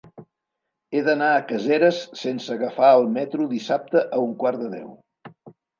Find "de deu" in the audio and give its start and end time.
4.67-4.95